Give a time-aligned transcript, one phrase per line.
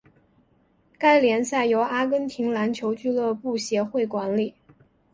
[0.97, 4.55] 该联赛由阿根廷篮球俱乐部协会管理。